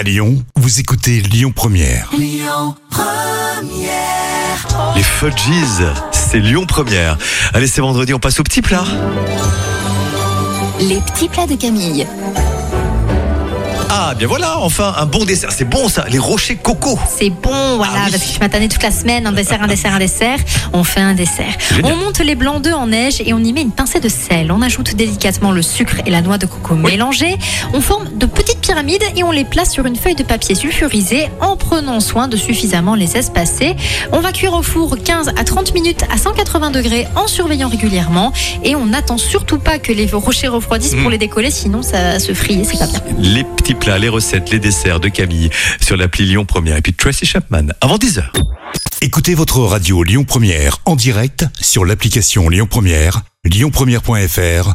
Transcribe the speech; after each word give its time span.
À 0.00 0.02
Lyon, 0.02 0.42
vous 0.56 0.80
écoutez 0.80 1.20
Lyon 1.20 1.52
Première. 1.54 2.08
Les 4.96 5.02
Fudgies, 5.02 5.84
c'est 6.10 6.38
Lyon 6.38 6.64
Première. 6.66 7.18
Allez, 7.52 7.66
c'est 7.66 7.82
vendredi, 7.82 8.14
on 8.14 8.18
passe 8.18 8.40
au 8.40 8.42
petit 8.42 8.62
plat. 8.62 8.84
Les 10.80 11.00
petits 11.00 11.28
plats 11.28 11.46
de 11.46 11.54
Camille. 11.56 12.06
Ah, 13.92 14.14
bien 14.16 14.28
voilà, 14.28 14.58
enfin, 14.60 14.94
un 14.98 15.04
bon 15.06 15.24
dessert. 15.24 15.50
C'est 15.52 15.64
bon 15.68 15.88
ça, 15.88 16.04
les 16.08 16.18
rochers 16.18 16.54
coco. 16.56 16.96
C'est 17.08 17.28
bon, 17.30 17.76
voilà, 17.76 17.92
Ah 17.96 18.02
oui. 18.06 18.10
parce 18.12 18.22
que 18.24 18.32
je 18.34 18.38
m'attendais 18.38 18.68
toute 18.68 18.82
la 18.84 18.92
semaine, 18.92 19.26
un 19.26 19.32
dessert, 19.32 19.60
un 19.62 19.66
dessert, 19.66 19.92
un 19.94 19.98
dessert. 19.98 20.38
On 20.72 20.84
fait 20.84 21.00
un 21.00 21.14
dessert. 21.14 21.52
Génial. 21.74 21.92
On 21.92 21.96
monte 21.96 22.20
les 22.20 22.36
blancs 22.36 22.62
d'œufs 22.62 22.74
en 22.74 22.86
neige 22.86 23.20
et 23.24 23.34
on 23.34 23.40
y 23.40 23.52
met 23.52 23.62
une 23.62 23.72
pincée 23.72 23.98
de 23.98 24.08
sel. 24.08 24.52
On 24.52 24.62
ajoute 24.62 24.94
délicatement 24.94 25.50
le 25.50 25.60
sucre 25.62 25.96
et 26.06 26.10
la 26.10 26.22
noix 26.22 26.38
de 26.38 26.46
coco 26.46 26.76
mélangées. 26.76 27.36
On 27.74 27.80
forme 27.80 28.08
de 28.16 28.26
petites 28.26 28.59
pyramides 28.70 29.02
et 29.16 29.24
on 29.24 29.32
les 29.32 29.44
place 29.44 29.72
sur 29.72 29.84
une 29.84 29.96
feuille 29.96 30.14
de 30.14 30.22
papier 30.22 30.54
sulfurisé 30.54 31.28
en 31.40 31.56
prenant 31.56 31.98
soin 31.98 32.28
de 32.28 32.36
suffisamment 32.36 32.94
les 32.94 33.16
espacer. 33.16 33.74
On 34.12 34.20
va 34.20 34.30
cuire 34.30 34.52
au 34.54 34.62
four 34.62 34.96
15 35.02 35.30
à 35.36 35.42
30 35.42 35.74
minutes 35.74 36.04
à 36.08 36.16
180 36.16 36.70
degrés 36.70 37.08
en 37.16 37.26
surveillant 37.26 37.68
régulièrement 37.68 38.32
et 38.62 38.76
on 38.76 38.86
n'attend 38.86 39.18
surtout 39.18 39.58
pas 39.58 39.80
que 39.80 39.90
les 39.92 40.06
rochers 40.06 40.46
refroidissent 40.46 40.94
Mm. 40.94 41.00
pour 41.02 41.10
les 41.10 41.18
décoller, 41.18 41.50
sinon 41.50 41.82
ça 41.82 42.20
se 42.20 42.32
frie 42.32 42.60
et 42.60 42.64
c'est 42.64 42.78
pas 42.78 42.86
bien. 42.86 43.02
Les 43.18 43.42
petits 43.42 43.74
plats, 43.74 43.98
les 43.98 44.08
recettes, 44.08 44.50
les 44.50 44.60
desserts 44.60 45.00
de 45.00 45.08
Camille 45.08 45.50
sur 45.80 45.96
l'appli 45.96 46.24
Lyon 46.26 46.44
Première. 46.44 46.76
Et 46.76 46.82
puis 46.82 46.94
Tracy 46.94 47.26
Chapman, 47.26 47.66
avant 47.80 47.96
10h. 47.96 48.22
Écoutez 49.02 49.34
votre 49.34 49.58
radio 49.58 50.04
Lyon 50.04 50.22
Première 50.22 50.78
en 50.84 50.94
direct 50.94 51.44
sur 51.60 51.84
l'application 51.84 52.48
Lyon 52.48 52.68
Première, 52.70 53.22
lyonpremière.fr 53.44 54.74